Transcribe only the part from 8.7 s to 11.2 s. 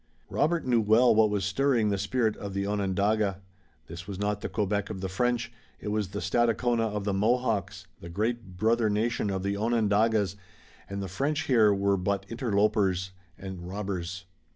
nation of the Onondagas, and the